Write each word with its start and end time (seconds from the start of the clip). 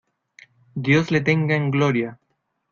dios 0.87 1.11
le 1.11 1.21
tenga 1.21 1.55
en 1.55 1.69
Gloria. 1.69 2.17